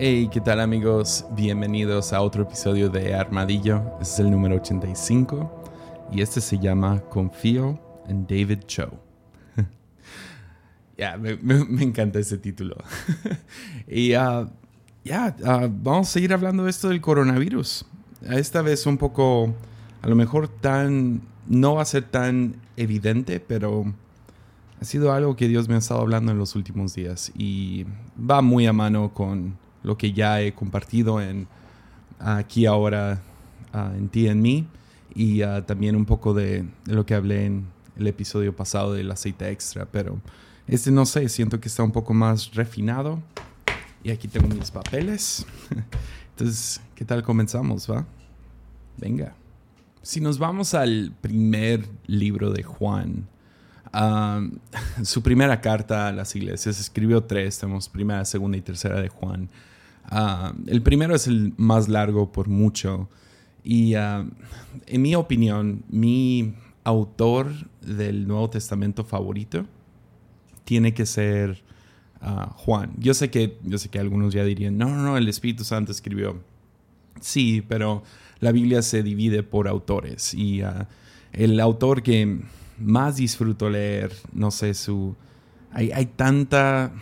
[0.00, 1.24] Hey, ¿qué tal amigos?
[1.32, 3.82] Bienvenidos a otro episodio de Armadillo.
[4.00, 5.64] Este es el número 85
[6.12, 8.92] y este se llama Confío en David Cho.
[10.96, 12.76] ya, me, encanta ese título.
[13.88, 14.48] y uh,
[15.04, 17.84] ya, uh, vamos a seguir hablando de esto del coronavirus.
[18.22, 19.52] Esta vez un poco,
[20.00, 23.92] a lo mejor tan, no va a ser tan evidente, pero
[24.80, 27.84] ha sido algo que Dios me ha estado hablando en los últimos días y
[28.16, 31.48] va muy a mano con lo que ya he compartido en
[32.18, 33.20] aquí ahora
[33.72, 34.66] ah, en ti en mí
[35.14, 39.50] y ah, también un poco de, lo que hablé en el episodio pasado del aceite
[39.50, 40.20] extra, pero
[40.66, 43.20] este no sé, siento que está un poco más refinado
[44.04, 45.44] y aquí tengo mis papeles.
[46.30, 48.06] Entonces, ¿qué tal comenzamos, va?
[48.96, 49.34] Venga.
[50.02, 53.26] Si nos vamos al primer libro de Juan,
[53.92, 54.40] ah,
[55.02, 59.48] su primera carta a las iglesias, escribió tres, tenemos primera, segunda y tercera de Juan.
[60.10, 63.08] Ah, el primero es el más largo por mucho.
[63.62, 64.26] Y ah,
[64.86, 69.66] en mi opinión, mi autor del Nuevo Testamento favorito
[70.64, 71.62] tiene que ser
[72.20, 72.92] ah, Juan.
[72.98, 75.92] Yo sé, que, yo sé que algunos ya dirían, no, no, no, el Espíritu Santo
[75.92, 76.40] escribió.
[77.20, 78.02] Sí, pero
[78.40, 80.32] la Biblia se divide por autores.
[80.32, 80.62] Y
[81.32, 82.40] el autor que
[82.78, 85.16] más disfruto leer, no sé, su...
[85.70, 86.92] Hay, hay tanta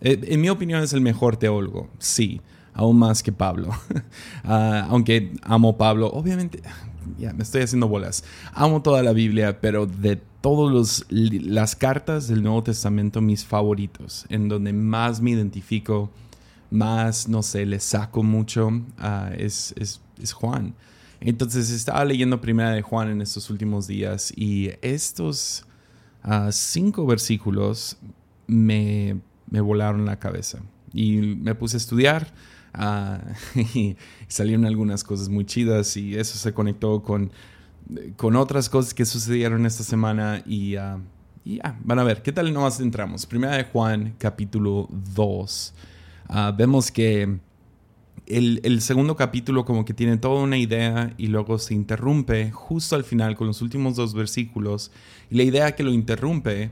[0.00, 2.40] en mi opinión es el mejor teólogo, sí,
[2.78, 3.70] aún más que Pablo.
[4.44, 6.62] Ah, aunque amo Pablo, obviamente,
[7.18, 8.24] ya me estoy haciendo bolas.
[8.54, 14.48] Amo toda la Biblia, pero de todas las cartas del Nuevo Testamento, mis favoritos, en
[14.48, 16.10] donde más me identifico,
[16.70, 20.00] más, no sé, le saco mucho, ah, es, es,
[20.32, 20.74] Juan.
[21.20, 25.66] Entonces estaba leyendo Primera de Juan en estos últimos días y estos
[26.22, 27.98] ah, cinco versículos
[28.46, 30.60] me me volaron la cabeza.
[30.92, 32.32] Y me puse a estudiar
[32.74, 33.20] ah,
[33.74, 33.96] y
[34.26, 37.32] salieron algunas cosas muy chidas y eso se conectó con,
[38.16, 41.00] con otras cosas que sucedieron esta semana y, uh,
[41.44, 43.26] ya, van a ver, ¿qué tal nos entramos?
[43.26, 45.74] Primera de Juan, capítulo 2.
[46.28, 47.38] Ah, vemos que
[48.26, 52.96] el, el, segundo capítulo como que tiene toda una idea y luego se interrumpe justo
[52.96, 54.90] al final con los últimos dos versículos.
[55.30, 56.70] Y la idea que lo interrumpe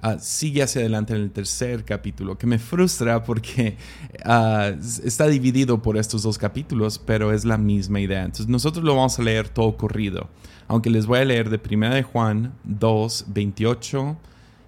[0.00, 3.76] Ah, sigue hacia adelante en el tercer capítulo, que me frustra porque
[4.24, 4.72] ah,
[5.04, 8.22] está dividido por estos dos capítulos, pero es la misma idea.
[8.22, 10.28] Entonces nosotros lo vamos a leer todo corrido,
[10.68, 14.16] aunque les voy a leer de 1 de Juan 2, 28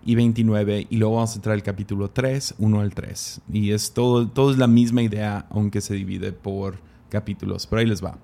[0.04, 3.40] y 29 y luego vamos a entrar al capítulo 3, 1 al 3.
[3.52, 7.68] Y es todo, todo es la misma idea, aunque se divide por capítulos.
[7.68, 8.18] Pero ahí les va.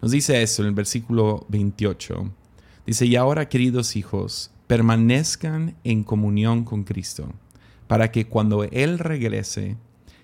[0.00, 2.32] Nos dice eso en el versículo 28.
[2.86, 7.32] Dice, y ahora queridos hijos, permanezcan en comunión con Cristo,
[7.86, 9.76] para que cuando Él regrese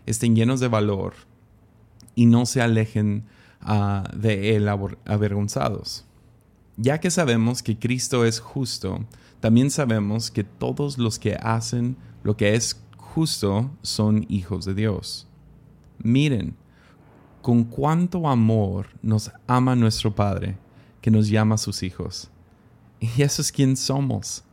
[0.07, 1.15] estén llenos de valor
[2.15, 3.25] y no se alejen
[3.61, 6.05] ah, de Él avergonzados.
[6.77, 9.05] Ya que sabemos que Cristo es justo,
[9.41, 15.29] también sabemos que todos los que hacen lo que es justo son hijos de Dios.
[15.99, 16.57] Miren,
[17.43, 20.57] con cuánto amor nos ama nuestro Padre,
[21.01, 22.32] que nos llama sus hijos.
[23.03, 24.45] Y eso es quien somos.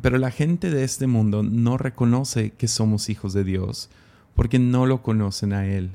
[0.00, 3.90] Pero la gente de este mundo no reconoce que somos hijos de Dios
[4.34, 5.92] porque no lo conocen a Él.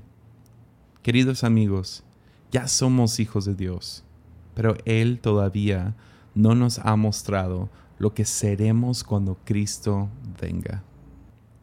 [1.02, 2.04] Queridos amigos,
[2.52, 4.04] ya somos hijos de Dios,
[4.54, 5.96] pero Él todavía
[6.36, 10.10] no nos ha mostrado lo que seremos cuando Cristo
[10.40, 10.84] venga.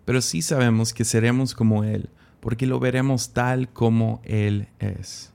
[0.05, 5.33] Pero sí sabemos que seremos como Él, porque lo veremos tal como Él es.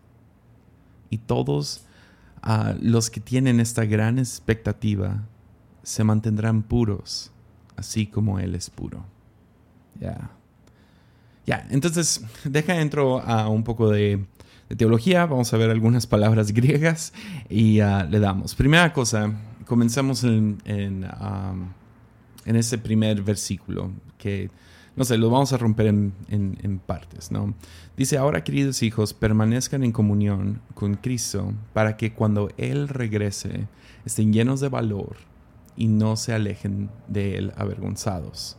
[1.10, 1.86] Y todos
[2.82, 5.24] los que tienen esta gran expectativa
[5.84, 7.32] se mantendrán puros,
[7.76, 9.06] así como Él es puro.
[10.00, 10.32] Ya.
[11.46, 14.26] Ya, entonces, deja entro a un poco de,
[14.78, 15.26] teología.
[15.26, 17.14] Vamos a ver algunas palabras griegas
[17.50, 18.56] y uh, le damos.
[18.56, 19.32] Primera cosa,
[19.66, 21.70] comenzamos en, en, um,
[22.46, 24.50] en ese primer versículo que
[24.96, 27.54] no sé, lo vamos a romper en, partes, ¿no?
[27.98, 33.68] Dice, ahora queridos hijos, permanezcan en comunión con Cristo para que cuando Él regrese
[34.06, 35.18] estén llenos de valor
[35.76, 38.58] y no se alejen de Él avergonzados.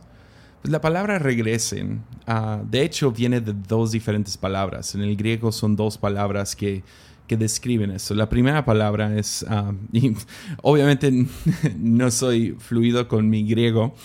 [0.61, 4.95] Pues la palabra regresen, ah, de hecho, viene de dos diferentes palabras.
[4.95, 6.83] En el griego son dos palabras que
[7.27, 8.13] que describen eso.
[8.13, 10.13] La primera palabra es, ah, y
[10.61, 11.11] obviamente
[11.77, 13.95] no soy fluido con mi griego,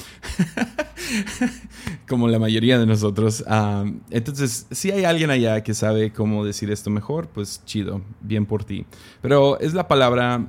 [2.09, 3.45] como la mayoría de nosotros.
[3.47, 8.47] Ah, entonces, si hay alguien allá que sabe cómo decir esto mejor, pues chido, bien
[8.47, 8.87] por ti.
[9.23, 10.47] Pero es la palabra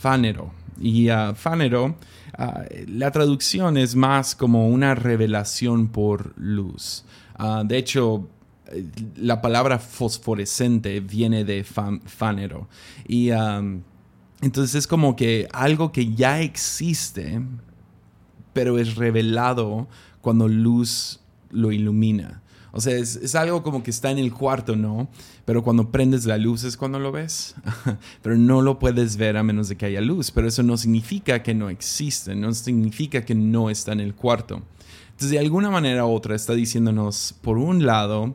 [0.00, 0.52] fanero.
[0.80, 1.96] Y uh, fanero,
[2.88, 7.04] la traducción es más como una revelación por luz.
[7.64, 8.28] de hecho,
[9.16, 12.68] la palabra fosforescente viene de fánero.
[13.06, 13.30] Y
[14.40, 17.40] entonces es como que algo que ya existe,
[18.54, 19.86] pero es revelado
[20.22, 21.20] cuando luz
[21.50, 22.40] lo ilumina.
[22.76, 25.08] O sea, es, algo como que está en el cuarto, ¿no?
[25.44, 27.54] Pero cuando prendes la luz es cuando lo ves.
[28.22, 30.32] pero no lo puedes ver a menos de que haya luz.
[30.32, 34.62] Pero eso no significa que no existe, no significa que no está en el cuarto.
[35.04, 38.34] Entonces, de alguna manera u otra, está diciéndonos, por un lado,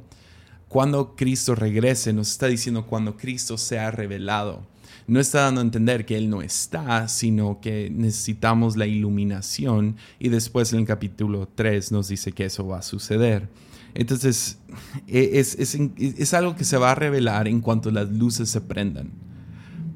[0.70, 4.66] cuando Cristo regrese, nos está diciendo cuando Cristo sea revelado.
[5.10, 10.30] No está dando a entender que Él no está, sino que necesitamos la iluminación y
[10.30, 13.50] después en el capítulo 3 nos dice que eso va a suceder.
[13.96, 14.60] Entonces,
[15.08, 19.10] e, es, es, algo que se va a revelar en cuanto las luces se prendan.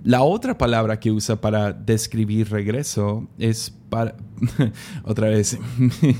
[0.03, 4.15] La otra palabra que usa para describir regreso es para,
[5.03, 5.59] otra vez,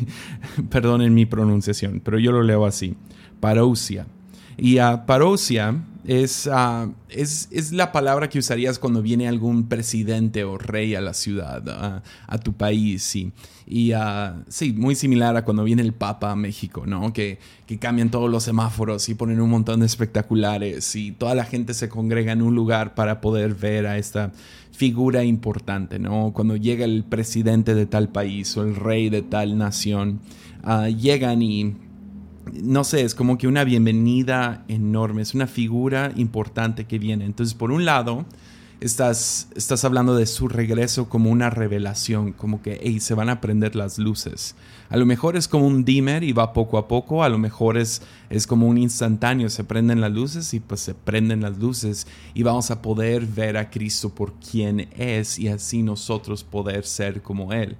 [0.70, 2.96] perdonen mi pronunciación, pero yo lo leo así,
[3.40, 4.06] parousia.
[4.56, 5.84] Y a parousia
[6.52, 11.14] Ah, es, es, la palabra que usarías cuando viene algún presidente o rey a la
[11.14, 13.16] ciudad, a tu país.
[13.16, 13.32] Y,
[13.66, 17.14] y uh, sí, muy similar a cuando viene el Papa a México, ¿no?
[17.14, 21.46] Que, que cambian todos los semáforos y ponen un montón de espectaculares y toda la
[21.46, 24.32] gente se congrega en un lugar para poder ver a esta
[24.72, 26.34] figura importante, ¿no?
[26.34, 30.20] Cuando llega el presidente de tal país o el rey de tal nación,
[30.98, 31.76] llegan y
[32.52, 37.26] no sé, es como que una bienvenida enorme, es una figura importante que viene.
[37.26, 38.26] Entonces, por un lado,
[38.84, 43.40] estás, estás hablando de su regreso como una revelación, como que hey, se van a
[43.40, 44.56] prender las luces.
[44.90, 47.78] A lo mejor es como un dimmer y va poco a poco, a lo mejor
[47.78, 52.08] es, es como un instantáneo, se prenden las luces y pues se prenden las luces
[52.34, 57.22] y vamos a poder ver a Cristo por quien es y así nosotros poder ser
[57.22, 57.78] como Él.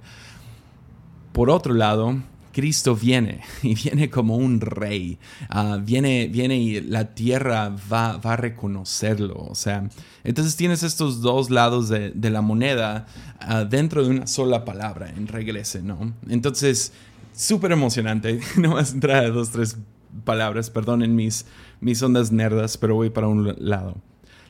[1.32, 2.16] Por otro lado,
[2.54, 5.18] Cristo viene y viene como un rey.
[5.50, 9.34] Ah, viene, viene y la tierra va, va, a reconocerlo.
[9.36, 9.88] O sea,
[10.22, 13.06] entonces tienes estos dos lados de, de la moneda
[13.40, 16.14] ah, dentro de una sola palabra, en regrese, ¿no?
[16.28, 16.92] Entonces,
[17.34, 18.40] súper emocionante.
[18.56, 19.76] no vas a entrar a dos, tres
[20.24, 21.46] palabras, perdonen mis,
[21.80, 23.96] mis ondas nerdas, pero voy para un lado.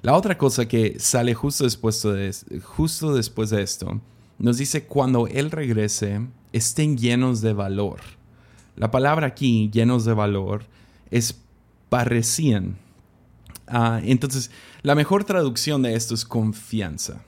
[0.02, 4.00] La otra cosa que sale justo después de, justo después de esto,
[4.38, 6.20] nos dice cuando Él regrese,
[6.54, 8.00] estén llenos de valor.
[8.76, 10.64] La palabra aquí, llenos de valor,
[11.10, 11.40] es
[11.88, 12.76] parecían.
[13.66, 14.50] Ah, entonces,
[14.82, 17.22] la mejor traducción de esto es confianza.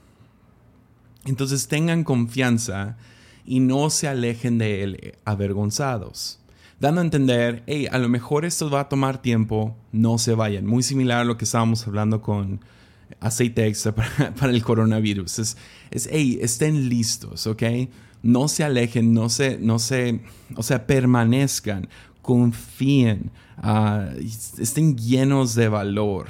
[1.24, 2.96] Entonces, tengan confianza
[3.44, 6.38] y no se alejen de él avergonzados.
[6.78, 10.66] Dando a entender, hey, a lo mejor esto va a tomar tiempo, no se vayan.
[10.66, 12.60] Muy similar a lo que estábamos hablando con
[13.18, 13.92] aceite extra
[14.36, 15.40] para, el coronavirus.
[15.40, 15.56] Es,
[15.90, 17.62] es, hey, estén listos, ¿ok?
[18.26, 20.20] No se alejen, no se, no se,
[20.56, 21.88] o sea, permanezcan,
[22.22, 24.08] confíen, ah,
[24.58, 26.28] estén llenos de valor.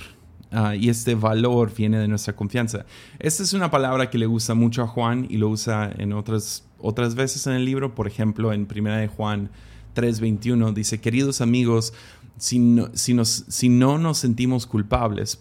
[0.52, 2.86] Ah, y este valor viene de nuestra confianza.
[3.18, 6.64] Esta es una palabra que le gusta mucho a Juan y lo usa en otras,
[6.78, 7.94] otras veces en el libro.
[7.94, 9.50] Por ejemplo, en 1 de Juan
[9.94, 11.92] 3:21 dice, queridos amigos,
[12.38, 15.40] si si, si no nos sentimos culpables,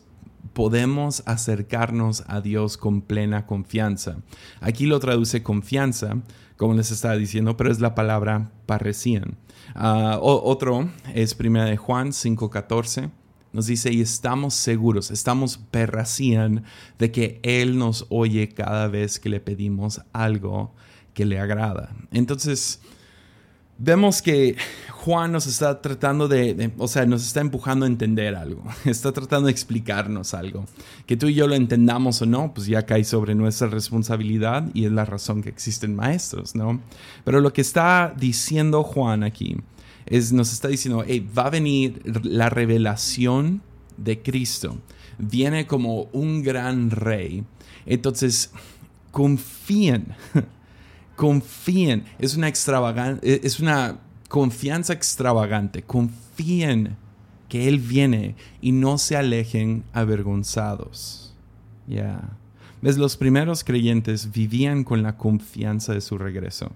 [0.54, 4.18] podemos acercarnos a Dios con plena confianza.
[4.62, 6.18] Aquí lo traduce confianza,
[6.58, 9.38] como les estaba diciendo, pero es la palabra parecían.
[9.74, 13.12] Ah, otro es 1 de Juan 5:14.
[13.52, 16.66] Nos dice, y estamos seguros, estamos perracían
[17.00, 20.76] de que Él nos oye cada vez que le pedimos algo
[21.14, 21.96] que le agrada.
[22.12, 22.82] Entonces,
[23.78, 24.56] vemos que
[24.90, 29.48] Juan nos está tratando de, o sea, nos está empujando a entender algo, está tratando
[29.48, 30.66] de explicarnos algo.
[31.06, 34.86] Que tú y yo lo entendamos o no, pues ya cae sobre nuestra responsabilidad y
[34.86, 36.82] es la razón que existen maestros, ¿no?
[37.24, 39.58] Pero lo que está diciendo Juan aquí
[40.06, 43.62] es, nos está diciendo, hey, va a venir la revelación
[43.98, 44.78] de Cristo,
[45.18, 47.44] viene como un gran rey,
[47.86, 48.52] entonces
[49.12, 50.16] confíen
[51.16, 52.06] confíen.
[52.20, 55.84] Es una extravagante, es una confianza extravagante.
[55.84, 56.96] Confíen
[57.50, 61.34] que Él viene y no se alejen avergonzados.
[61.88, 62.22] Ya.
[62.82, 62.98] ¿Ves?
[62.98, 66.72] Los primeros creyentes vivían con la confianza de su regreso.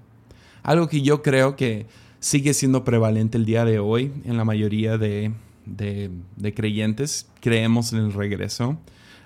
[0.63, 1.88] Algo que yo creo que
[2.19, 5.31] sigue siendo prevalente el día de hoy en la mayoría de,
[5.65, 7.27] de, creyentes.
[7.41, 8.77] Creemos en el regreso.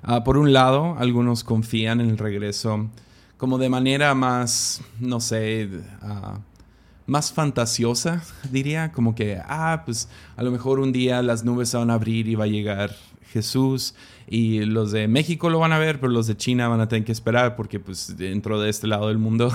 [0.02, 2.90] Ah, por un lado, algunos confían en el regreso
[3.38, 5.70] como de manera más, no sé,
[6.02, 6.40] ah,
[7.06, 11.78] más fantasiosa, diría, como que, ah, pues a lo mejor un día las nubes se
[11.78, 12.96] van a abrir y va a llegar
[13.34, 13.96] Jesús
[14.28, 17.04] y los de México lo van a ver, pero los de China van a tener
[17.04, 19.52] que esperar porque pues dentro de este lado del mundo.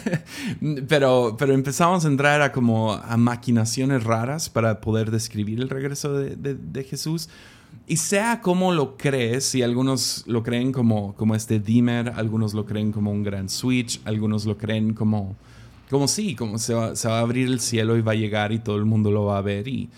[0.88, 6.12] pero, pero empezamos a entrar a como a maquinaciones raras para poder describir el regreso
[6.14, 7.28] de, Jesús.
[7.86, 12.64] Y sea como lo crees, si algunos lo creen como, como este dimmer, algunos lo
[12.64, 15.36] creen como un gran switch, algunos lo creen como
[15.90, 18.52] como sí, como se va, se va, a abrir el cielo y va a llegar
[18.52, 19.68] y todo el mundo lo va a ver.
[19.68, 19.90] Y,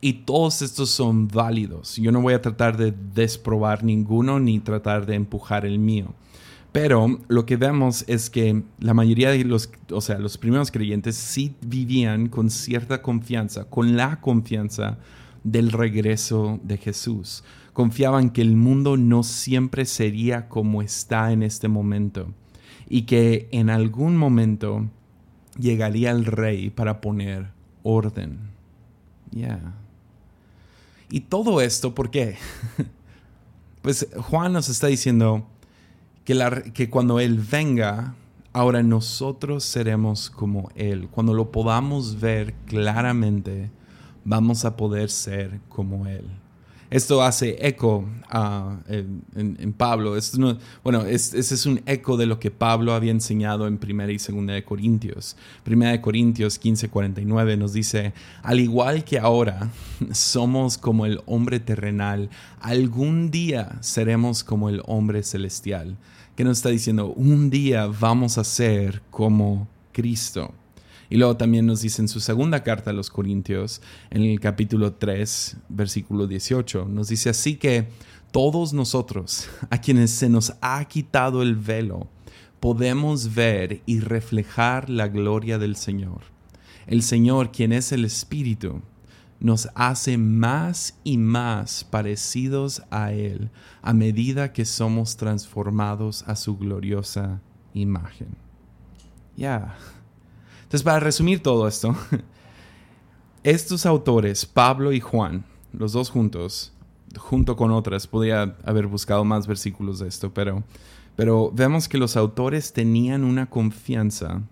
[0.00, 1.96] y todos estos son válidos.
[1.96, 6.14] Yo no voy a tratar de desprobar ninguno ni tratar de empujar el mío.
[6.72, 11.14] Pero lo que vemos es que la mayoría de los, o sea, los primeros creyentes
[11.14, 14.98] sí vivían con cierta confianza, con la confianza
[15.44, 17.44] del regreso de Jesús.
[17.72, 22.28] Confiaban que el mundo no siempre sería como está en este momento
[22.88, 24.88] y que en algún momento
[25.58, 27.48] llegaría el rey para poner
[27.82, 28.38] orden.
[29.30, 29.74] Ya.
[31.10, 32.36] Y todo esto, ¿por qué?
[33.82, 35.46] pues Juan nos está diciendo
[36.24, 38.14] que, que cuando Él venga,
[38.52, 41.08] ahora nosotros seremos como Él.
[41.08, 43.70] Cuando lo podamos ver claramente,
[44.24, 46.24] vamos a poder ser como Él.
[46.94, 48.04] Esto hace eco
[48.86, 50.14] en, Pablo.
[50.84, 54.54] bueno, ese es un eco de lo que Pablo había enseñado en Primera y Segunda
[54.54, 55.36] de Corintios.
[55.64, 58.12] Primera de Corintios 15:49 nos dice,
[58.42, 59.70] al igual que ahora
[60.12, 65.96] somos como el hombre terrenal, algún día seremos como el hombre celestial.
[66.36, 67.08] ¿Qué nos está diciendo?
[67.08, 70.54] Un día vamos a ser como Cristo.
[71.14, 73.80] Y luego también nos dice en su segunda carta a los Corintios,
[74.10, 77.86] en el capítulo 3, versículo 18, nos dice así que
[78.32, 82.08] todos nosotros, a quienes se nos ha quitado el velo,
[82.58, 86.22] podemos ver y reflejar la gloria del Señor.
[86.88, 88.82] El Señor, quien es el Espíritu,
[89.38, 93.50] nos hace más y más parecidos a Él
[93.82, 97.40] a medida que somos transformados a su gloriosa
[97.72, 98.36] imagen.
[99.36, 99.76] Ya.
[100.74, 101.94] Entonces, para resumir todo esto,
[103.44, 106.72] estos autores, Pablo y Juan, los dos juntos,
[107.16, 110.64] junto con otras, podría haber buscado más versículos de esto, pero,
[111.14, 114.42] pero vemos que los autores tenían una confianza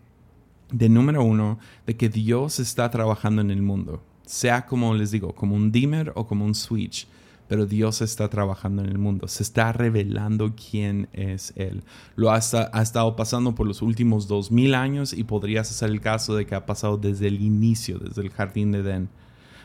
[0.70, 5.34] de número uno, de que Dios está trabajando en el mundo, sea como les digo,
[5.34, 7.08] como un dimmer o como un switch
[7.52, 11.82] pero Dios está trabajando en el mundo, se está revelando quién es Él.
[12.16, 16.34] Lo ha, estado pasando por los últimos dos mil años y podrías hacer el caso
[16.34, 19.10] de que ha pasado desde el inicio, desde el jardín de Edén.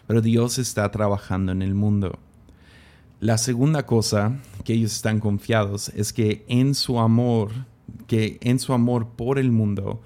[0.05, 2.19] Pero Dios está trabajando en el mundo.
[3.21, 7.53] La segunda cosa que ellos están confiados es que en su amor,
[8.05, 10.01] que en su amor por el mundo,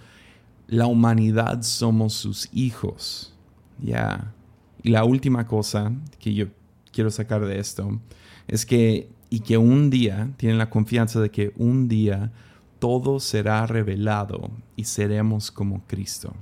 [0.68, 3.34] la humanidad somos sus hijos.
[3.82, 4.36] Ya.
[4.84, 6.46] Y la última cosa que yo
[6.92, 8.00] quiero sacar de esto
[8.48, 12.32] es que, y que un día, tienen la confianza de que un día
[12.80, 16.34] todo será revelado y seremos como Cristo.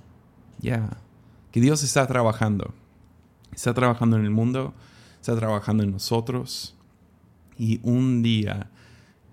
[0.60, 0.98] Ya,
[1.52, 2.74] que Dios está trabajando.
[3.54, 4.74] Está trabajando en el mundo,
[5.20, 6.76] está trabajando en nosotros
[7.58, 8.70] y un día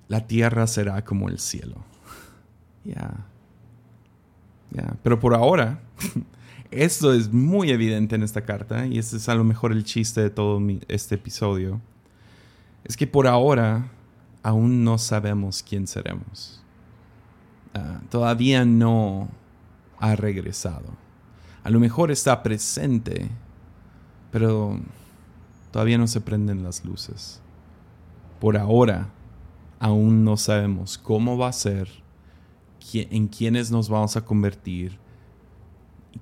[0.09, 1.77] la tierra será como el cielo.
[2.85, 3.27] Ya.
[4.71, 5.81] Ya, pero por ahora
[6.77, 10.21] Esto es muy evidente en esta carta y este es a lo mejor el chiste
[10.21, 11.81] de todo este episodio.
[12.85, 13.91] Es que por ahora
[14.43, 16.63] aún no sabemos quién seremos.
[17.73, 19.31] Ah, todavía no
[19.99, 20.85] ha regresado.
[21.65, 23.31] A lo mejor está presente,
[24.31, 24.79] pero
[25.71, 27.41] todavía no se prenden las luces.
[28.39, 29.09] Por ahora
[29.79, 31.89] aún no sabemos cómo va a ser,
[32.93, 35.06] en quiénes nos vamos a convertir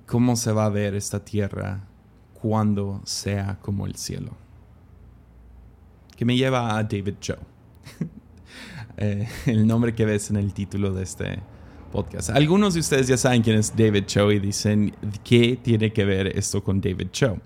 [0.05, 1.87] cómo se va a ver esta tierra
[2.33, 4.31] cuando sea como el cielo.
[6.15, 7.37] Que me lleva a David Joe.
[8.97, 11.39] Eh, el nombre que ves en el título de este
[11.91, 12.29] podcast.
[12.29, 16.27] Algunos de ustedes ya saben quién es David Cho y dicen, ¿qué tiene que ver
[16.27, 17.37] esto con David Cho?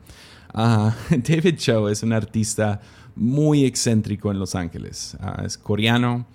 [0.53, 2.79] David Cho es un artista
[3.15, 5.18] muy excéntrico en Los Ángeles.
[5.20, 6.27] Ah, es coreano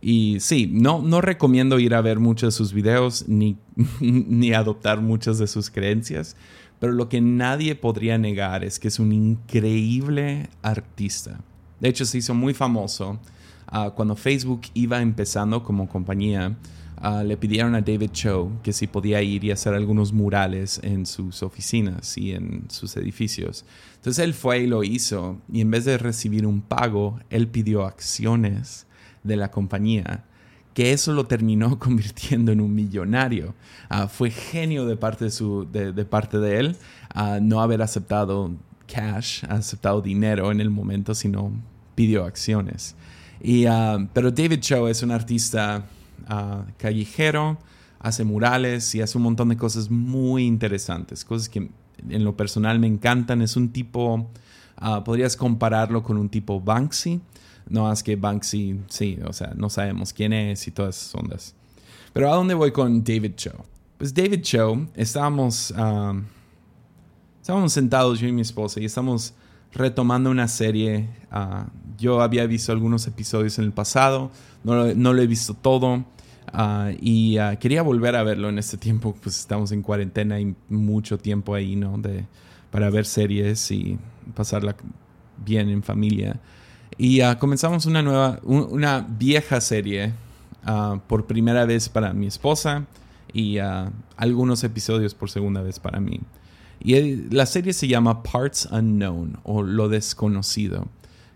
[0.00, 3.56] y sí, no, no recomiendo ir a ver muchos de sus videos ni,
[4.00, 6.36] ni adoptar muchas de sus creencias,
[6.78, 11.40] pero lo que nadie podría negar es que es un increíble artista.
[11.80, 13.18] De hecho, se hizo muy famoso
[13.66, 16.56] ah, cuando Facebook iba empezando como compañía.
[17.00, 21.06] Ah, le pidieron a David Cho que si podía ir y hacer algunos murales en
[21.06, 23.64] sus oficinas y en sus edificios.
[23.96, 27.84] Entonces él fue y lo hizo y en vez de recibir un pago, él pidió
[27.84, 28.87] acciones
[29.28, 30.24] de la compañía,
[30.74, 33.54] que eso lo terminó convirtiendo en un millonario.
[33.88, 36.76] Ah, fue genio de parte de, su, de, parte de él
[37.42, 38.52] no haber aceptado
[38.92, 41.52] cash, aceptado dinero en el momento, sino
[41.96, 42.96] videoacciones.
[43.40, 45.86] Y, ah, pero David Cho es un artista
[46.76, 47.58] callejero,
[48.00, 51.70] hace murales y hace un montón de cosas muy interesantes, cosas que
[52.08, 53.42] en lo personal me encantan.
[53.42, 54.30] Es un tipo,
[55.04, 57.20] podrías compararlo con un tipo Banksy,
[57.68, 61.54] no más que Banksy, sí, o sea, no sabemos quién es y todas esas ondas.
[62.12, 63.52] Pero ¿a dónde voy con David Cho?
[63.98, 65.74] Pues David Cho, estábamos,
[67.40, 69.34] estábamos sentados yo y mi esposa y estamos
[69.72, 71.08] retomando una serie.
[71.30, 71.66] Ah,
[71.98, 74.30] yo había visto algunos episodios en el pasado,
[74.64, 76.04] no lo, he visto todo.
[76.52, 81.18] Ah, y quería volver a verlo en este tiempo, pues estamos en cuarentena y mucho
[81.18, 81.98] tiempo ahí, ¿no?
[81.98, 82.24] De,
[82.70, 83.98] para ver series y
[84.34, 84.76] pasarla
[85.44, 86.40] bien en familia.
[86.96, 90.12] Y comenzamos una nueva, una vieja serie
[91.06, 92.86] por primera vez para mi esposa
[93.32, 93.58] y
[94.16, 96.20] algunos episodios por segunda vez para mí.
[96.80, 100.86] Y la serie se llama Parts Unknown o Lo Desconocido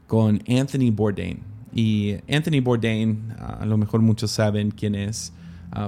[0.06, 1.40] con Anthony Bourdain.
[1.74, 5.32] Y Anthony Bourdain, a lo mejor muchos saben quién es,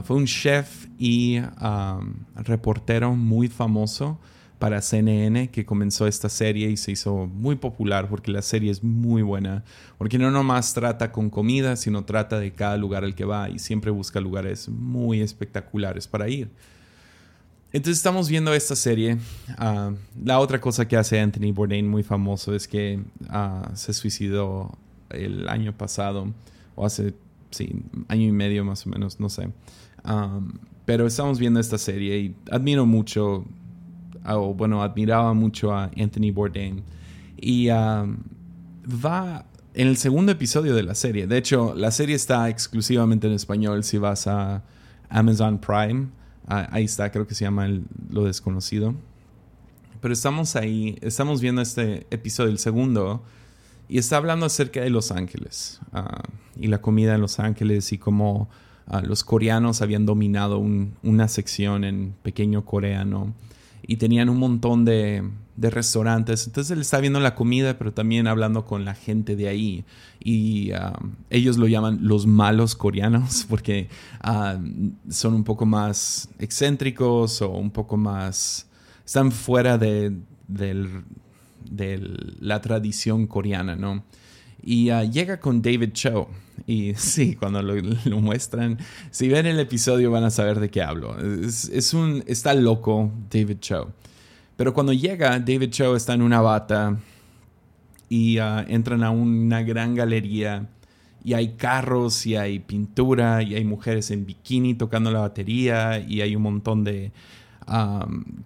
[0.04, 1.40] fue un chef y
[2.36, 4.18] reportero muy famoso
[4.64, 8.82] para CNN que comenzó esta serie y se hizo muy popular porque la serie es
[8.82, 9.62] muy buena,
[9.98, 13.58] porque no nomás trata con comida, sino trata de cada lugar al que va y
[13.58, 16.48] siempre busca lugares muy espectaculares para ir.
[17.74, 19.18] Entonces estamos viendo esta serie.
[19.58, 19.92] Ah,
[20.24, 24.78] la otra cosa que hace Anthony Bourdain muy famoso es que ah, se suicidó
[25.10, 26.32] el año pasado,
[26.74, 27.12] o hace,
[27.50, 29.46] sí, año y medio más o menos, no sé.
[30.86, 33.44] pero estamos viendo esta serie y admiro mucho,
[34.24, 36.82] o bueno, admiraba mucho a Anthony Bourdain.
[37.36, 41.26] Y va en el segundo episodio de la serie.
[41.26, 44.62] De hecho, la serie está exclusivamente en español si vas a
[45.08, 46.08] Amazon Prime.
[46.46, 47.68] Ah, ahí está, creo que se llama
[48.08, 48.94] Lo Desconocido.
[50.00, 53.24] Pero estamos ahí, estamos viendo este episodio, el segundo,
[53.88, 56.22] y está hablando acerca de Los Ángeles ah,
[56.56, 58.48] y la comida en Los Ángeles y cómo
[58.86, 63.34] ah, los coreanos habían dominado una sección en pequeño coreano
[63.86, 65.22] y tenían un montón de,
[65.56, 66.46] de restaurantes.
[66.46, 69.84] Entonces él está viendo la comida, pero también hablando con la gente de ahí.
[70.20, 73.88] Y um, ellos lo llaman los malos coreanos porque
[74.26, 78.68] um, son un poco más excéntricos o un poco más...
[79.04, 80.16] están fuera de,
[82.40, 84.04] la tradición coreana, ¿no?
[84.64, 86.28] Y uh, llega con David Cho.
[86.66, 87.74] Y sí, cuando lo,
[88.20, 88.78] muestran,
[89.10, 91.16] si ven el episodio van a saber de qué hablo.
[91.18, 93.92] Es un, está loco David Cho.
[94.56, 96.96] Pero cuando llega, David Cho está en una bata
[98.08, 100.68] y ah, entran a una gran galería
[101.24, 106.20] y hay carros y hay pintura y hay mujeres en bikini tocando la batería y
[106.20, 107.12] hay un montón de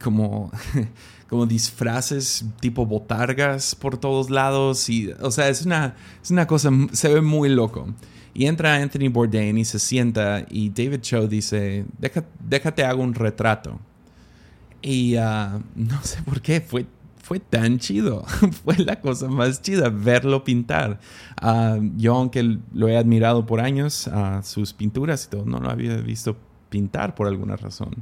[0.02, 0.50] como,
[1.28, 6.70] como disfraces tipo botargas por todos lados y o sea es una, es una cosa
[6.92, 7.88] se ve muy loco
[8.34, 11.84] y entra Anthony Bourdain y se sienta y David Cho dice
[12.48, 13.80] déjate hago un retrato
[14.82, 16.86] y ah, no sé por qué, fue,
[17.22, 18.24] fue tan chido.
[18.64, 20.98] fue la cosa más chida verlo pintar.
[21.42, 25.70] Uh, yo, aunque lo he admirado por años, uh, sus pinturas y todo, no lo
[25.70, 26.36] había visto
[26.68, 27.94] pintar por alguna razón.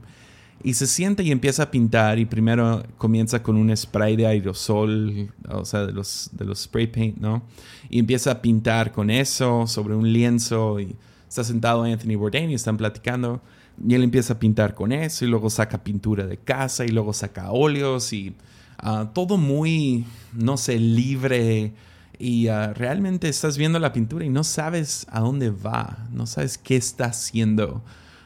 [0.66, 5.32] Y se siente y empieza a pintar y primero comienza con un spray de aerosol,
[5.48, 7.44] o sea, de los, de los spray paint, ¿no?
[7.88, 10.96] Y empieza a pintar con eso sobre un lienzo y
[11.28, 13.40] está sentado Anthony Bourdain y están platicando.
[13.86, 17.12] Y él empieza a pintar con eso y luego saca pintura de casa y luego
[17.12, 18.34] saca óleos y
[18.78, 21.74] ah, todo muy, no sé, libre.
[22.18, 26.58] Y ah, realmente estás viendo la pintura y no sabes a dónde va, no sabes
[26.58, 27.84] qué está haciendo.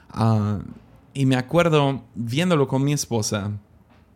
[0.09, 0.61] Ah,
[1.14, 3.53] y me acuerdo viéndolo con mi esposa.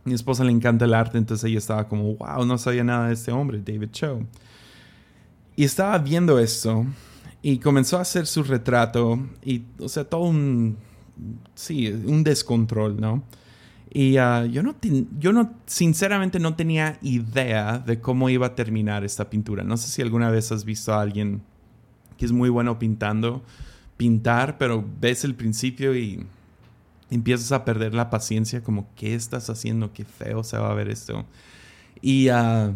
[0.04, 3.14] Mi esposa le encanta el arte, entonces ella estaba como, wow, no sabía nada de
[3.14, 4.20] este hombre, David Cho.
[5.57, 6.85] Y estaba viendo esto
[7.40, 10.76] y comenzó a hacer su retrato y, o sea, todo un
[11.54, 13.22] sí, un descontrol, ¿no?
[13.90, 14.74] Y ah, yo, no
[15.18, 19.62] yo no, sinceramente no tenía idea de cómo iba a terminar esta pintura.
[19.62, 21.42] No sé si alguna vez has visto a alguien
[22.16, 23.44] que es muy bueno pintando,
[23.96, 26.26] pintar, pero ves el principio y
[27.10, 29.92] empiezas a perder la paciencia, como, ¿qué estás haciendo?
[29.92, 31.24] Qué feo se va a ver esto.
[32.00, 32.72] Y, ah,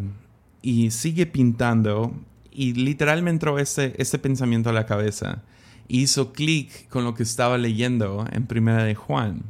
[0.63, 2.13] y sigue pintando
[2.51, 5.43] y literalmente entró ese, ese pensamiento a la cabeza
[5.89, 9.43] hizo clic con lo que estaba leyendo en Primera de Juan.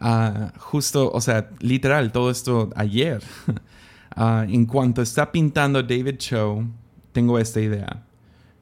[0.00, 3.22] Ah, justo, o sea, literal, todo esto ayer.
[4.20, 6.64] Ah, en cuanto está pintando David Cho,
[7.12, 8.02] tengo esta idea.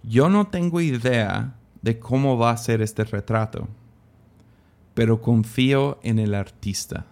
[0.02, 3.66] Yo no tengo idea de cómo va a ser este retrato,
[4.96, 7.04] pero confío en el artista.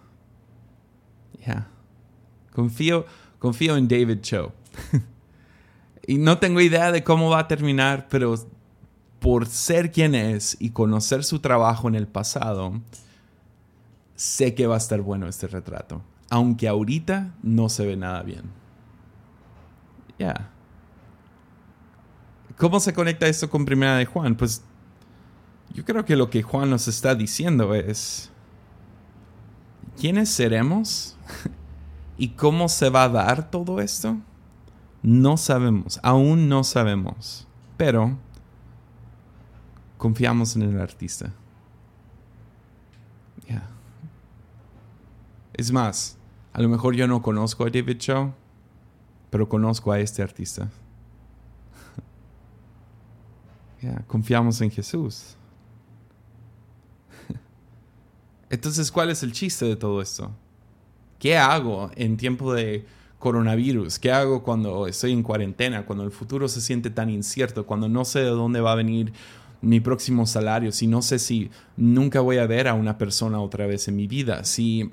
[1.45, 1.67] Ya.
[2.51, 3.05] Confío,
[3.37, 4.53] confío en David Cho.
[6.07, 8.33] y no tengo idea de cómo va a terminar, pero
[9.19, 12.81] por ser quien es y conocer su trabajo en el pasado,
[14.15, 16.01] sé que va a estar bueno este retrato.
[16.31, 18.45] Aunque ahorita no se ve nada bien.
[20.17, 20.49] Ya.
[22.57, 24.33] ¿Cómo se conecta esto con Primera de Juan?
[24.33, 24.63] Pues
[25.73, 28.29] yo creo que lo que Juan nos está diciendo es,
[29.99, 31.17] ¿quiénes seremos?
[32.17, 34.17] ¿Y cómo se va a dar todo esto?
[35.01, 37.47] No sabemos, aún no sabemos,
[37.77, 38.17] pero
[39.97, 41.31] confiamos en el artista.
[45.57, 46.17] Es más,
[46.51, 48.33] a lo mejor yo no conozco a David Shaw,
[49.29, 50.69] pero conozco a este artista.
[54.07, 55.37] confiamos en Jesús.
[58.55, 60.31] Entonces, ¿cuál es el chiste de todo esto?
[61.19, 62.85] ¿Qué hago en tiempo de
[63.19, 63.99] coronavirus?
[63.99, 65.85] ¿Qué hago cuando estoy en cuarentena?
[65.85, 69.11] Cuando el futuro se siente tan incierto, cuando no sé de dónde va a venir
[69.59, 73.67] mi próximo salario, si no sé si nunca voy a ver a una persona otra
[73.67, 74.89] vez en mi vida, si...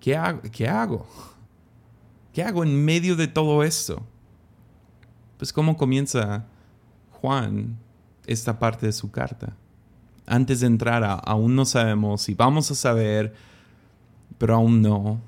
[0.00, 0.40] ¿Qué hago?
[0.50, 1.06] ¿Qué hago?
[2.32, 4.02] ¿Qué hago en medio de todo esto?
[5.36, 6.46] Pues cómo comienza
[7.12, 7.76] Juan
[8.26, 9.54] esta parte de su carta.
[10.30, 13.34] Antes de entrar, a, aún no sabemos si vamos a saber,
[14.36, 15.20] pero aún no.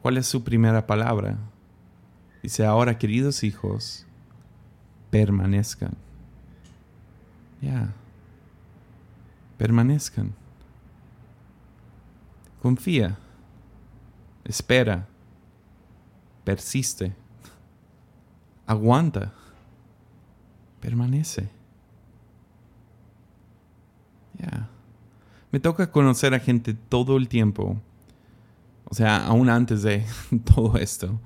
[0.00, 1.36] ¿Cuál es su primera palabra?
[2.42, 4.06] Dice, ahora queridos hijos,
[5.10, 5.92] permanezcan.
[7.60, 7.92] Ya.
[9.58, 10.32] Permanezcan.
[12.62, 13.18] Confía.
[14.44, 15.06] Espera.
[16.44, 17.14] Persiste.
[18.66, 19.34] Aguanta.
[20.80, 21.50] Permanece.
[24.38, 24.68] Ya.
[25.50, 27.80] Me toca conocer a gente todo el tiempo.
[28.86, 30.04] O sea, aún antes de
[30.54, 31.20] todo esto.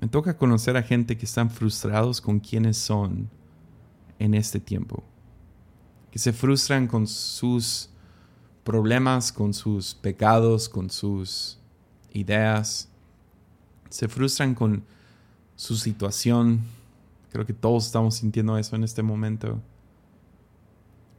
[0.00, 3.30] me toca conocer a gente que están frustrados con quienes son
[4.18, 5.02] en este tiempo.
[6.10, 7.90] Que se frustran con sus
[8.64, 11.58] problemas, con sus pecados, con sus
[12.12, 12.88] ideas.
[13.88, 14.84] Se frustran con
[15.56, 16.60] su situación.
[17.30, 19.60] Creo que todos estamos sintiendo eso en este momento.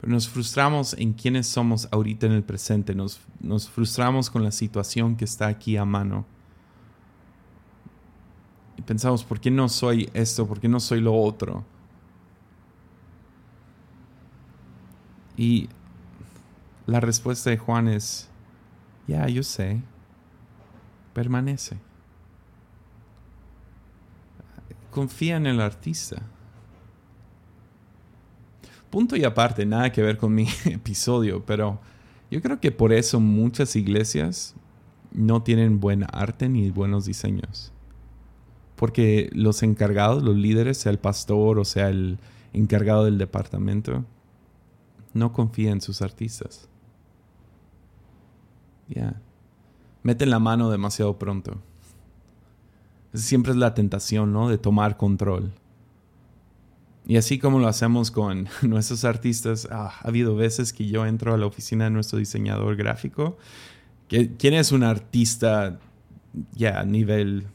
[0.06, 2.94] Nos frustramos en quienes somos ahorita en el presente.
[2.94, 6.26] Nos, nos frustramos con la situación que está aquí a mano.
[8.76, 10.46] Y pensamos, ¿por qué no soy esto?
[10.46, 11.64] ¿Por qué no soy lo otro?
[15.36, 15.68] Y
[16.86, 18.28] la respuesta de Juan es,
[19.06, 19.80] ya, yo sé,
[21.12, 21.78] permanece.
[24.90, 26.22] Confía en el artista.
[28.94, 31.80] Punto y aparte, nada que ver con mi episodio, pero
[32.30, 34.54] yo creo que por eso muchas iglesias
[35.10, 37.72] no tienen buen arte ni buenos diseños.
[38.76, 42.20] Porque los encargados, los líderes, sea el pastor o sea el
[42.52, 44.04] encargado del departamento,
[45.12, 46.68] no confía en sus artistas.
[48.86, 49.20] Ya.
[50.04, 51.60] Meten la mano demasiado pronto.
[53.12, 54.48] Siempre es la tentación, ¿no?
[54.48, 55.52] De tomar control.
[57.06, 61.34] Y así como lo hacemos con nuestros artistas, ah, ha habido veces que yo entro
[61.34, 63.36] a la oficina de nuestro diseñador gráfico.
[64.08, 65.80] ¿Quién es un artista
[66.54, 67.46] ya a nivel,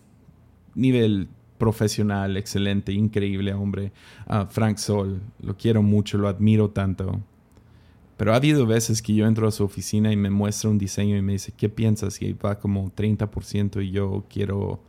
[0.75, 3.91] nivel profesional, excelente, increíble hombre?
[4.27, 7.19] Ah, Frank Sol, lo quiero mucho, lo admiro tanto.
[8.17, 11.15] Pero ha habido veces que yo entro a su oficina y me muestra un diseño
[11.15, 12.21] y me dice, ¿qué piensas?
[12.21, 14.81] Y va como 30% y yo quiero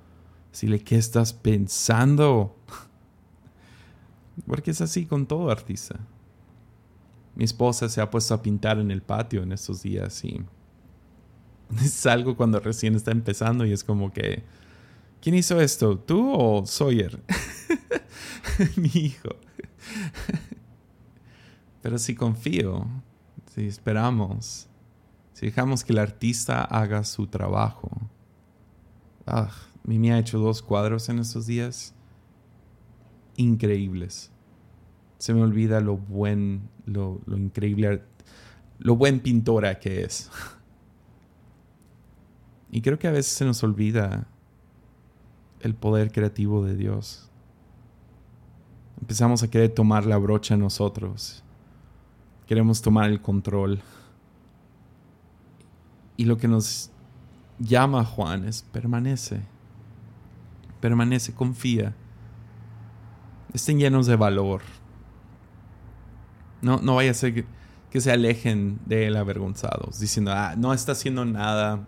[0.50, 2.56] decirle, ¿qué estás pensando?
[4.46, 5.98] Porque es así con todo artista.
[7.34, 10.42] Mi esposa se ha puesto a pintar en el patio en estos días y
[11.82, 14.42] es algo cuando recién está empezando y es como que,
[15.20, 15.98] ¿quién hizo esto?
[15.98, 17.20] ¿Tú o Sawyer?
[18.76, 19.30] Mi hijo.
[21.82, 22.86] Pero si confío,
[23.54, 24.68] si esperamos,
[25.32, 27.90] si dejamos que el artista haga su trabajo.
[29.26, 29.50] Ah,
[29.84, 31.94] Mimi ha hecho dos cuadros en estos días
[33.40, 34.30] increíbles.
[35.18, 38.02] Se me olvida lo buen, lo, increíble,
[38.78, 40.30] lo buen pintora que es.
[42.72, 44.28] Y creo que a veces se nos olvida
[45.60, 47.28] el poder creativo de Dios.
[49.00, 51.42] Empezamos a querer tomar la brocha nosotros
[52.50, 53.80] queremos tomar el control.
[56.16, 56.90] Y lo que nos
[57.60, 59.40] llama Juan es permanece,
[60.80, 61.94] permanece, confía.
[63.52, 64.62] Estén llenos de valor.
[66.62, 67.46] No, no vaya a ser
[67.90, 71.86] que, se alejen de él avergonzados, diciendo, ah, no está haciendo nada.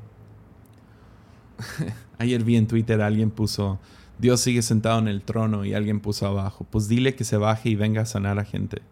[2.18, 3.78] Ayer vi en Twitter alguien puso,
[4.18, 6.66] Dios sigue sentado en el trono y alguien puso abajo.
[6.68, 8.82] Pues dile que se baje y venga a sanar a gente.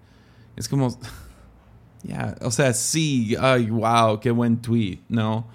[0.57, 0.97] Es como,
[2.03, 5.49] ya, o sea, sí, ay, wow, qué buen tweet, ¿no?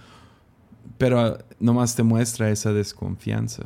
[0.97, 3.63] Pero nomás te muestra esa desconfianza.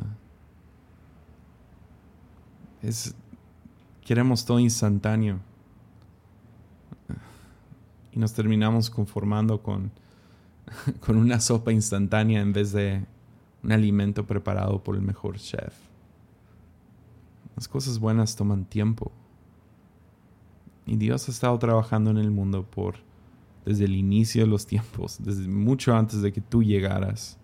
[2.81, 3.15] Es,
[4.09, 5.39] queremos todo instantáneo.
[8.11, 9.91] Y nos terminamos conformando con,
[10.99, 13.05] con una sopa instantánea en vez de
[13.61, 15.75] un alimento preparado por el mejor chef.
[17.55, 19.11] Las cosas buenas toman tiempo.
[20.87, 22.95] Y Dios ha estado trabajando en el mundo por
[23.63, 27.38] desde el inicio de los tiempos, desde mucho antes de que tú llegaras.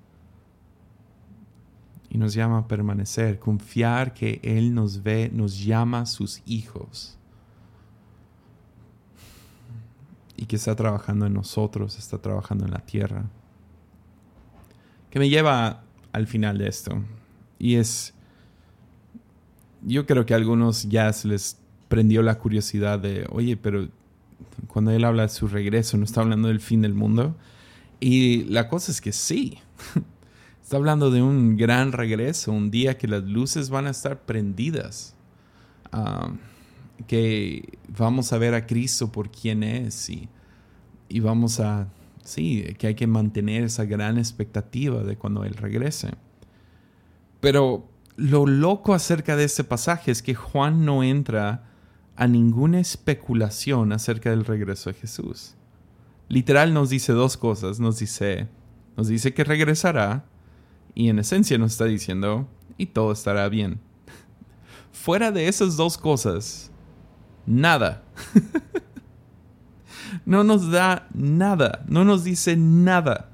[2.10, 7.18] Y nos llama a permanecer, confiar que Él nos ve, nos llama sus hijos.
[10.38, 13.26] Y que está trabajando en nosotros, está trabajando en la tierra.
[15.10, 17.04] Que me lleva al final de esto.
[17.58, 18.16] Y es
[19.86, 23.88] yo creo que a algunos ya se les prendió la curiosidad de, oye, pero
[24.68, 27.36] cuando él habla de su regreso, ¿no está hablando del fin del mundo?
[28.00, 29.60] Y la cosa es que sí.
[30.66, 35.14] Está hablando de un gran regreso, un día que las luces van a estar prendidas,
[35.92, 36.32] ah,
[37.06, 40.28] que vamos a ver a Cristo por quién es y,
[41.08, 41.88] y vamos a,
[42.24, 46.16] sí, que hay que mantener esa gran expectativa de cuando Él regrese.
[47.42, 51.70] Pero lo loco acerca de este pasaje es que Juan no entra
[52.16, 55.54] a ninguna especulación acerca del regreso de Jesús.
[56.28, 57.80] Literal nos dice dos cosas.
[57.80, 58.48] Nos dice,
[58.98, 60.26] nos dice que regresará
[60.96, 63.80] y en esencia nos está diciendo y todo estará bien.
[64.92, 66.72] Fuera de esas dos cosas,
[67.46, 68.04] nada.
[70.26, 73.30] no nos da nada, no nos dice nada.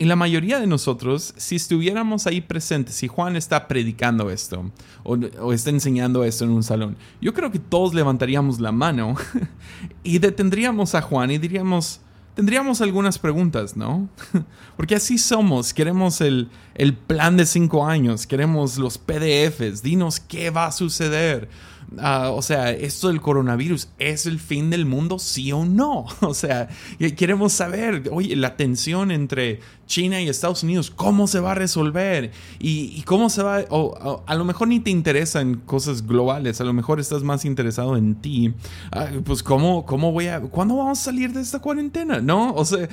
[0.00, 4.70] Y la mayoría de nosotros, si estuviéramos ahí presentes, si Juan está predicando esto
[5.02, 9.16] o, está enseñando esto en un salón, yo creo que todos levantaríamos la mano
[10.04, 12.00] y detendríamos a Juan y diríamos,
[12.38, 14.08] tendríamos algunas preguntas, ¿no?
[14.76, 20.50] Porque así somos, queremos el, el plan de cinco años, queremos los PDFs, dinos qué
[20.50, 21.48] va a suceder.
[21.96, 26.06] Ah, o sea, esto del coronavirus, ¿es el fin del mundo, sí o no?
[26.20, 26.68] O sea,
[27.16, 32.30] queremos saber, oye, la tensión entre China y Estados Unidos, ¿cómo se va a resolver?
[32.58, 33.64] ¿Y, cómo se va?
[33.70, 37.96] O, a lo mejor ni te interesan cosas globales, a lo mejor estás más interesado
[37.96, 38.52] en ti.
[38.92, 42.20] Ah, pues, ¿cómo, ¿cómo voy a, cuándo vamos a salir de esta cuarentena?
[42.20, 42.52] ¿No?
[42.54, 42.86] O sea,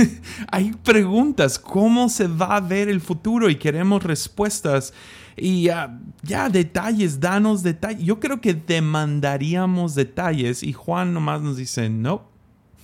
[0.50, 3.50] hay preguntas, ¿cómo se va a ver el futuro?
[3.50, 4.94] Y queremos respuestas.
[5.40, 8.04] Y ya, detalles, danos detalles.
[8.04, 12.28] Yo creo que demandaríamos detalles y Juan nomás nos dice, no.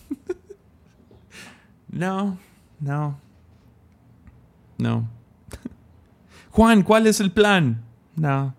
[1.89, 2.39] no,
[2.81, 3.19] no,
[4.79, 5.09] no.
[6.51, 7.83] Juan, ¿cuál es el plan?
[8.17, 8.55] No.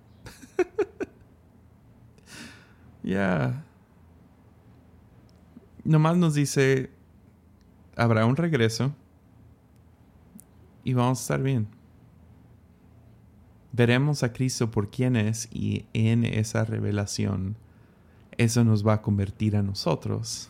[3.04, 3.64] ya.
[5.84, 6.90] Nomás nos dice,
[7.96, 8.94] habrá un regreso
[10.84, 11.75] y vamos a estar bien
[13.76, 17.58] veremos a Cristo por quien es y en esa revelación
[18.38, 20.50] eso nos va a convertir a nosotros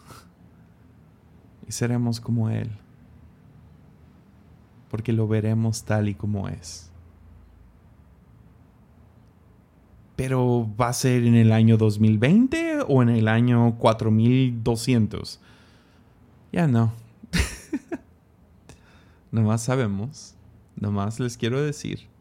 [1.67, 2.69] y seremos como Él,
[4.91, 6.91] porque lo veremos tal y como es.
[10.15, 15.39] Pero ¿va a ser en el año 2020 o en el año 4200?
[16.51, 16.93] Ya no.
[19.31, 20.35] nomás sabemos,
[20.75, 22.14] nomás les quiero decir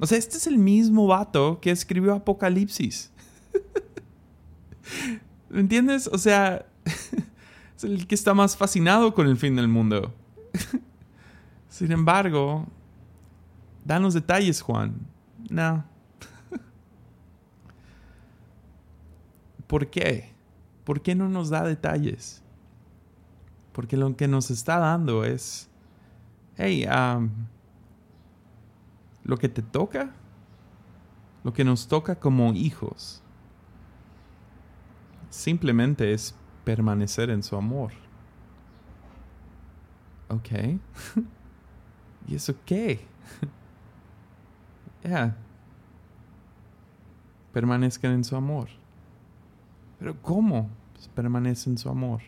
[0.00, 3.10] o sea, este es el mismo vato que escribió Apocalipsis.
[5.50, 6.06] ¿Me entiendes?
[6.06, 6.64] O sea,
[7.76, 10.14] es el que está más fascinado con el fin del mundo.
[11.68, 12.66] Sin embargo,
[13.84, 14.94] danos detalles, Juan.
[15.50, 15.84] No.
[19.66, 20.32] ¿Por qué?
[20.84, 22.42] ¿Por qué no nos da detalles?
[23.72, 25.68] Porque lo que nos está dando es,
[26.56, 27.30] hey, um,
[29.24, 30.10] lo que te toca,
[31.44, 33.22] lo que nos toca como hijos,
[35.30, 37.92] simplemente es permanecer en su amor.
[40.28, 40.48] Ok.
[42.28, 43.06] ¿Y eso qué?
[45.02, 45.34] Ya.
[47.54, 48.68] Permanezcan en su amor.
[49.98, 50.68] Pero ¿cómo?
[50.92, 52.20] Pues permanece en su amor.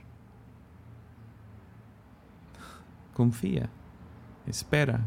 [3.13, 3.69] Confía.
[4.47, 5.07] Espera.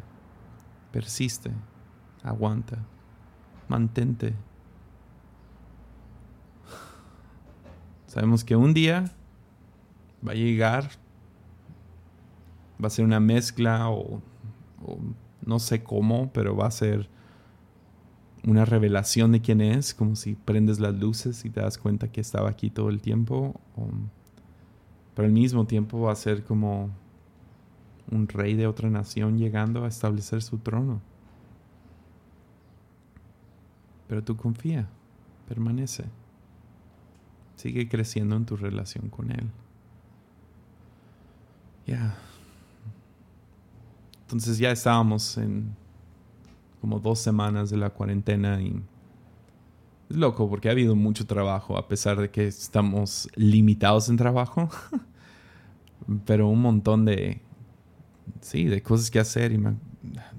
[0.91, 1.51] Persiste
[2.25, 2.79] aguanta,
[3.67, 4.33] mantente.
[8.07, 9.11] Sabemos que un día
[10.27, 10.89] va a llegar,
[12.81, 14.21] va a ser una mezcla o,
[15.45, 17.09] no sé cómo, pero va a ser
[18.45, 22.21] una revelación de quién es, como si prendes las luces y te das cuenta que
[22.21, 23.59] estaba aquí todo el tiempo.
[25.13, 26.89] pero al mismo tiempo va a ser como
[28.11, 31.01] un rey de otra nación llegando a establecer su trono.
[34.07, 34.87] Pero tú confía,
[35.47, 36.05] permanece,
[37.55, 39.49] sigue creciendo en tu relación con Él.
[41.87, 42.15] Ya.
[44.21, 45.75] Entonces ya estábamos en
[46.81, 48.81] como dos semanas de la cuarentena y
[50.09, 54.69] es loco porque ha habido mucho trabajo a pesar de que estamos limitados en trabajo.
[56.25, 57.41] Pero un montón de,
[58.41, 59.75] sí, de cosas que hacer y me,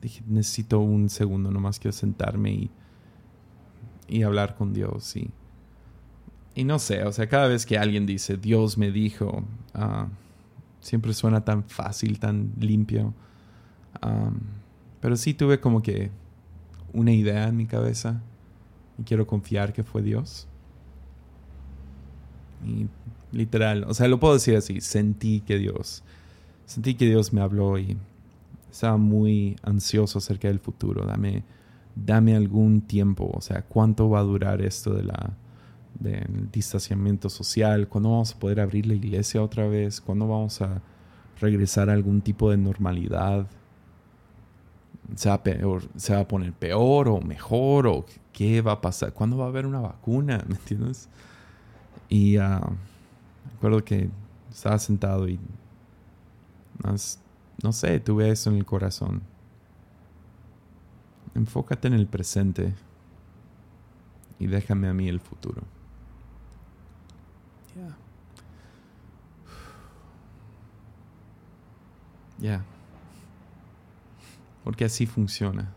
[0.01, 2.71] dije, necesito un segundo nomás quiero sentarme y,
[4.09, 5.17] y hablar con Dios.
[5.17, 5.31] Y,
[6.55, 10.07] y no sé, o sea, cada vez que alguien dice, Dios me dijo, uh,
[10.81, 13.13] siempre suena tan fácil, tan limpio.
[15.01, 16.11] Pero sí tuve como que
[16.93, 18.23] una idea en mi cabeza
[18.99, 20.47] y quiero confiar que fue Dios.
[22.65, 22.87] Y
[23.33, 26.03] literal, o sea, lo puedo decir así, sentí que Dios,
[26.65, 27.97] sentí que Dios me habló y
[28.71, 31.05] estaba muy ansioso acerca del futuro.
[31.05, 31.43] Dame,
[31.97, 35.37] dame algún tiempo, o sea, cuánto va a durar esto de la
[35.99, 40.83] del distanciamiento social, cuándo vamos a poder abrir la iglesia otra vez, cuándo vamos a
[41.41, 43.47] regresar a algún tipo de normalidad
[45.15, 45.41] se va,
[45.97, 49.49] se va a poner peor o mejor o qué va a pasar, cuándo va a
[49.49, 51.09] haber una vacuna, ¿me entiendes?
[52.09, 52.61] Y uh,
[53.53, 54.11] recuerdo que
[54.51, 55.39] estaba sentado y
[57.63, 59.23] no sé, tuve eso en el corazón.
[61.37, 62.75] Enfócate en el presente
[64.39, 65.63] y déjame a mí el futuro.
[67.77, 67.97] Ya.
[72.39, 72.65] Ya
[74.67, 75.73] porque así funciona.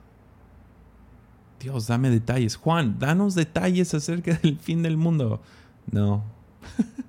[1.59, 2.55] Dios, dame detalles.
[2.55, 5.43] Juan, danos detalles acerca del fin del mundo.
[5.91, 6.23] No.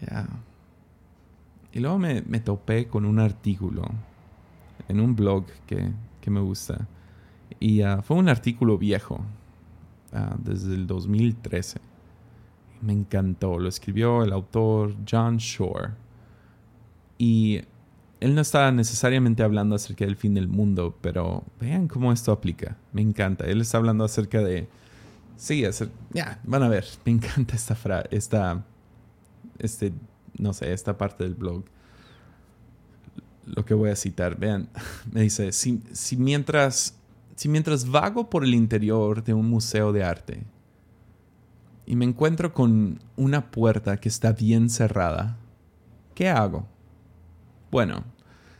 [0.00, 0.26] Ya.
[1.74, 3.84] Y luego me, topé con un artículo
[4.88, 5.92] en un blog que,
[6.28, 6.88] me gusta.
[7.60, 9.24] Y ah, fue un artículo viejo,
[10.12, 11.80] ah, desde el 2013.
[12.82, 13.58] Me encantó.
[13.58, 15.90] Lo escribió el autor John Shore.
[17.16, 17.62] Y
[18.20, 22.76] él no está necesariamente hablando acerca del fin del mundo, pero vean cómo esto aplica.
[22.92, 23.46] Me encanta.
[23.46, 24.68] Él está hablando acerca de...
[25.36, 25.64] Sí,
[26.12, 26.84] ya, van a ver.
[27.04, 28.62] Me encanta esta frase, esta,
[29.58, 29.92] este,
[30.38, 31.64] no sé, esta parte del blog.
[33.54, 34.68] Lo que voy a citar, vean,
[35.12, 36.96] me dice, si, si, mientras,
[37.36, 40.44] si mientras vago por el interior de un museo de arte
[41.86, 45.38] y me encuentro con una puerta que está bien cerrada,
[46.14, 46.66] ¿qué hago?
[47.70, 48.04] Bueno,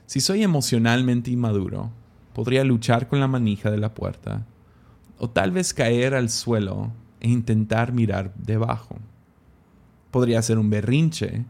[0.06, 1.92] si soy emocionalmente inmaduro,
[2.32, 4.46] podría luchar con la manija de la puerta,
[5.18, 8.96] o tal vez caer al suelo e intentar mirar debajo.
[10.10, 11.44] Podría hacer un berrinche,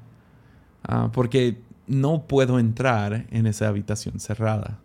[0.83, 4.79] ah, porque no puedo entrar en esa habitación cerrada.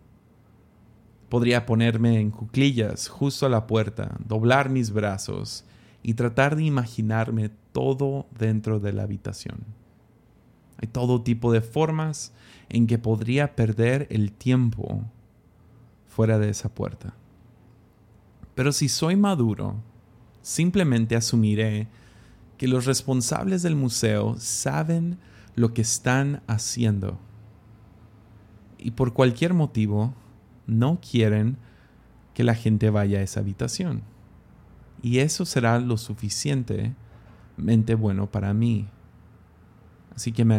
[1.28, 5.64] Podría ponerme en cuclillas justo a la puerta, doblar mis brazos
[6.02, 9.60] y tratar de imaginarme todo dentro de la habitación.
[10.78, 12.32] Hay todo tipo de formas
[12.68, 15.04] en que podría perder el tiempo
[16.08, 17.14] fuera de esa puerta.
[18.56, 19.76] Pero si soy maduro,
[20.42, 21.86] simplemente asumiré
[22.58, 25.18] que los responsables del museo saben
[25.56, 27.18] lo que están haciendo
[28.78, 30.14] y por cualquier motivo
[30.66, 31.56] no quieren
[32.34, 34.02] que la gente vaya a esa habitación.
[35.02, 38.88] Y eso será lo suficientemente bueno para mí
[40.16, 40.56] Así que me,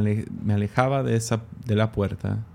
[0.53, 2.45] alejaba de, esa, de la puerta,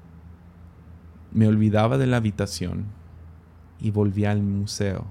[1.33, 2.87] me olvidaba de la habitación
[3.81, 5.05] y volvía al museo,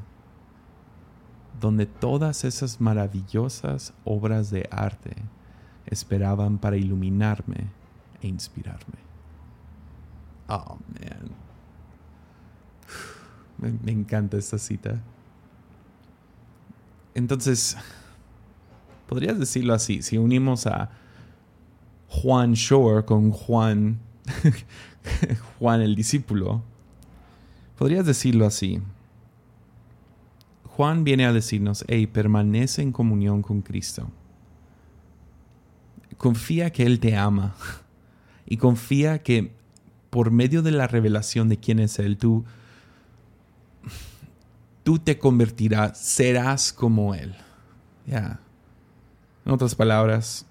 [1.59, 5.17] donde todas esas maravillosas obras de arte
[5.91, 7.67] esperaban para iluminarme
[8.21, 8.97] e inspirarme.
[10.47, 10.77] Oh,
[13.57, 13.79] man.
[13.83, 14.99] Me, encanta esta cita.
[17.13, 17.77] Entonces,
[19.07, 20.89] podrías decirlo así, si unimos a
[22.07, 23.99] Juan Shore con Juan,
[25.59, 26.63] Juan el discípulo.
[27.77, 28.81] Podrías decirlo así.
[30.65, 34.09] Juan viene a decirnos, hey, permanece en comunión con Cristo.
[36.21, 37.55] Confía que Él te ama
[38.45, 39.53] y confía que
[40.11, 42.45] por medio de la revelación de quién es Él, tú,
[44.83, 47.33] tú te convertirás, serás como Él.
[48.05, 48.39] Ya.
[49.45, 50.45] En otras palabras,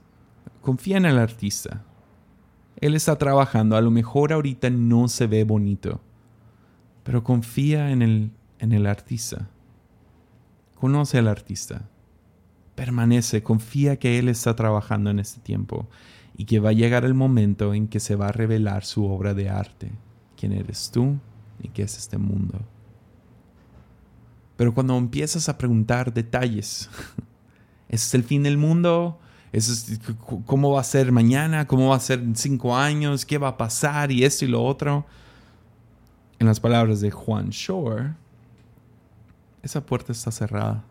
[0.61, 1.85] confía en el artista.
[2.81, 6.01] Él está trabajando, a lo mejor ahorita no se ve bonito,
[7.05, 9.49] pero confía en el en el artista.
[10.75, 11.89] Conoce al artista.
[12.81, 15.87] Permanece, confía que Él está trabajando en este tiempo
[16.35, 19.35] y que va a llegar el momento en que se va a revelar su obra
[19.35, 19.93] de arte,
[20.35, 21.19] quién eres tú
[21.63, 22.59] y qué es este mundo.
[24.57, 26.89] Pero cuando empiezas a preguntar detalles,
[27.91, 29.21] ¿es el fin del mundo?
[29.53, 30.01] ¿Es,
[30.47, 31.67] ¿Cómo va a ser mañana?
[31.67, 33.27] ¿Cómo va a ser en cinco años?
[33.27, 34.11] ¿Qué va a pasar?
[34.11, 35.05] Y esto y lo otro.
[36.39, 38.15] En las palabras de Juan Shore,
[39.63, 40.83] esa puerta está cerrada.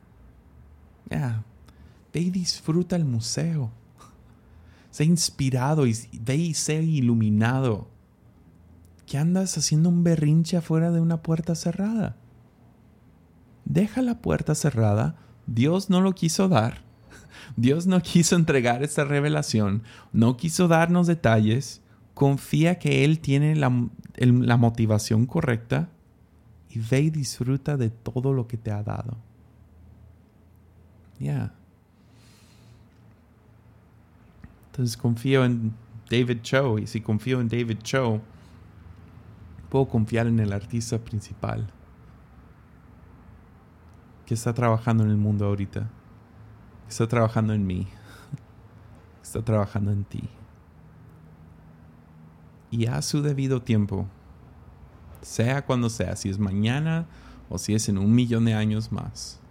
[1.09, 1.43] Ya,
[2.13, 3.71] ve y disfruta el museo.
[4.91, 7.87] Sé inspirado y ve y sé iluminado.
[9.05, 12.15] ¿Qué andas haciendo un berrinche afuera de una puerta cerrada?
[13.65, 15.15] Deja la puerta cerrada.
[15.47, 16.81] Dios no lo quiso dar.
[17.55, 19.83] Dios no quiso entregar esta revelación.
[20.11, 21.81] No quiso darnos detalles.
[22.13, 23.71] Confía que Él tiene la,
[24.17, 25.89] la motivación correcta
[26.69, 29.17] y ve y disfruta de todo lo que te ha dado.
[31.19, 31.58] Ya.
[34.79, 35.73] Entonces confío en
[36.09, 38.21] David Cho y si confío en David Cho,
[39.67, 41.69] puedo confiar en el artista principal
[44.25, 47.87] que está trabajando en el mundo ahorita, que está trabajando en mí,
[49.15, 50.29] que está trabajando en ti.
[52.71, 54.07] Y a su debido tiempo,
[55.21, 57.05] sea cuando sea, si es mañana
[57.49, 59.41] o si es en un millón de años más,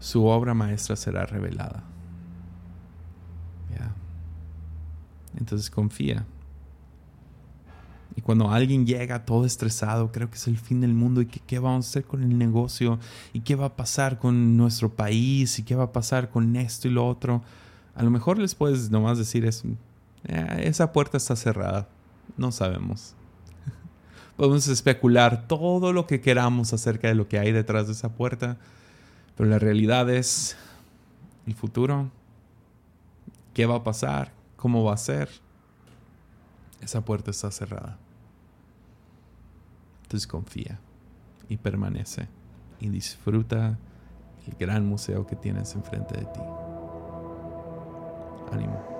[0.00, 1.84] su obra maestra será revelada.
[5.38, 6.26] Entonces confía.
[8.14, 11.40] Y cuando alguien llega todo estresado, creo que es el fin del mundo y que
[11.40, 12.98] qué vamos a hacer con el negocio
[13.34, 16.88] y qué va a pasar con nuestro país y qué va a pasar con esto
[16.88, 17.42] y lo otro,
[17.94, 19.68] a lo mejor les puedes nomás decir eso.
[20.24, 21.88] Eh, esa puerta está cerrada
[22.36, 23.14] no sabemos.
[24.36, 28.56] Podemos especular todo lo que queramos acerca de lo que hay detrás de esa puerta,
[29.36, 30.56] pero la realidad es
[31.46, 32.10] el futuro.
[33.54, 34.32] ¿Qué va a pasar?
[34.66, 35.28] ¿Cómo va a ser?
[36.80, 37.98] Esa puerta está cerrada.
[40.02, 40.80] Entonces confía
[41.48, 42.26] y permanece
[42.80, 43.78] y disfruta
[44.44, 46.40] el gran museo que tienes enfrente de ti.
[48.50, 48.95] Ánimo.